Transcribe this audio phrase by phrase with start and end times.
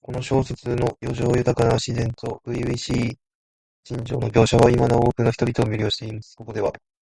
[0.00, 3.18] この小説の叙情豊かな自然と初々しい
[3.84, 6.34] 心情の描写は、今なお多くの人々を魅了しています。
[6.36, 6.72] ここでは、